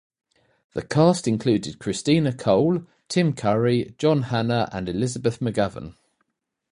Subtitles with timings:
[0.73, 5.93] The cast included Christina Cole, Tim Curry, John Hannah and Elizabeth McGovern.